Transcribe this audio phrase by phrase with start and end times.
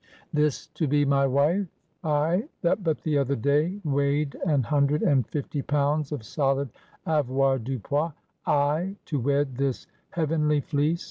[0.33, 1.67] This to be my wife?
[2.03, 6.69] I that but the other day weighed an hundred and fifty pounds of solid
[7.05, 8.11] avoirdupois;
[8.43, 10.99] I to wed this heavenly fleece?